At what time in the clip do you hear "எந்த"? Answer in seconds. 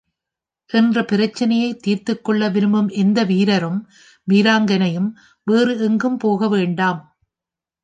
2.89-3.23